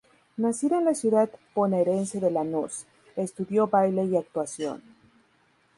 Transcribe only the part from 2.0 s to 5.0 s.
de Lanús, estudió baile y actuación.